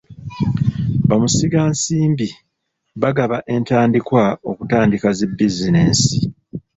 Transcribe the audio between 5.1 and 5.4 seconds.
zi